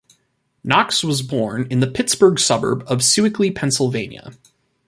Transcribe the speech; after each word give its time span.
Knox 0.63 1.03
was 1.03 1.21
born 1.21 1.67
in 1.69 1.79
the 1.79 1.85
Pittsburgh 1.85 2.39
suburb 2.39 2.83
of 2.87 3.03
Sewickley, 3.03 3.51
Pennsylvania. 3.53 4.31